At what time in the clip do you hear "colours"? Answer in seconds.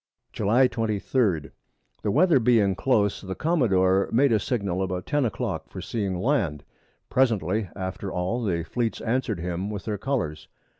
9.99-10.47